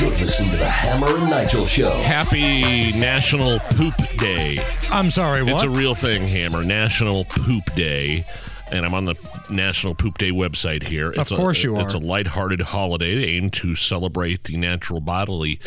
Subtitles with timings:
[0.00, 1.90] You're listening to the Hammer and Nigel Show.
[1.90, 4.64] Happy National Poop Day.
[4.90, 5.54] I'm sorry, what?
[5.54, 6.62] It's a real thing, Hammer.
[6.62, 8.24] National Poop Day.
[8.70, 9.16] And I'm on the
[9.50, 11.12] National Poop Day website here.
[11.18, 11.82] Of course a, you are.
[11.82, 15.58] It's a lighthearted holiday aimed to celebrate the natural bodily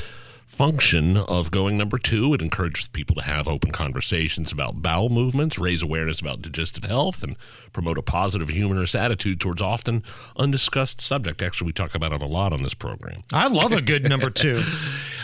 [0.52, 2.34] function of going number two.
[2.34, 7.24] It encourages people to have open conversations about bowel movements, raise awareness about digestive health,
[7.24, 7.38] and
[7.72, 10.04] promote a positive, humorous attitude towards often
[10.36, 11.42] undiscussed subject.
[11.42, 13.24] Actually, we talk about it a lot on this program.
[13.32, 14.64] I love a good number two.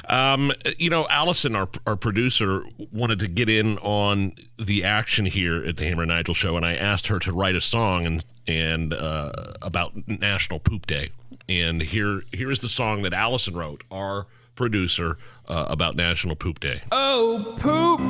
[0.10, 5.62] Um, you know, Allison, our, our producer, wanted to get in on the action here
[5.66, 8.26] at the Hammer and Nigel show, and I asked her to write a song and
[8.48, 11.08] and uh, about National Poop Day.
[11.50, 13.84] And here here is the song that Allison wrote.
[13.92, 16.82] Our producer uh, about National Poop Day.
[16.92, 18.02] Oh, poop.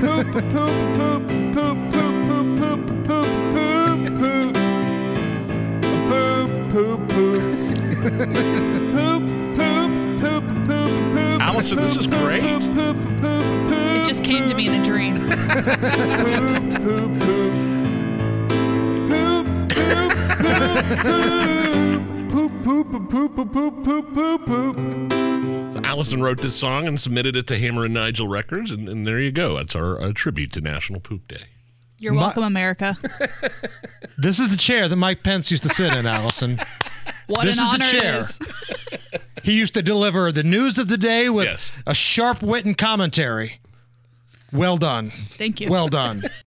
[0.00, 4.54] poop, poop, poop, poop, poop, poop, poop, poop, poop, poop.
[6.08, 7.42] Poop, poop, poop.
[8.94, 9.22] poop,
[9.56, 11.40] poop, poop, poop, poop.
[11.42, 12.40] Allison, this is great.
[12.40, 15.16] Poop, poop, poop, poop, It just came to me in a dream.
[15.16, 15.34] poop,
[16.82, 17.46] poop, poop.
[22.30, 23.52] Poop, poop, poop, poop.
[23.52, 28.26] Poop, poop, poop, So Allison wrote this song and submitted it to Hammer and Nigel
[28.26, 29.56] Records, and, and there you go.
[29.56, 31.42] That's our uh, tribute to National Poop Day.
[31.98, 32.96] You're My- welcome, America.
[34.18, 36.58] This is the chair that Mike Pence used to sit in, Allison.
[37.26, 38.14] What This an is the honor chair.
[38.16, 38.38] it is.
[39.44, 41.70] He used to deliver the news of the day with Yes.
[41.86, 43.60] a sharp wit and commentary.
[44.52, 45.10] Well done.
[45.10, 45.68] Thank you.
[45.70, 46.24] Well done.